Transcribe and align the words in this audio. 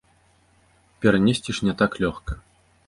Перанесці 1.03 1.55
ж 1.59 1.65
не 1.69 1.73
так 1.85 1.91
лёгка. 2.07 2.43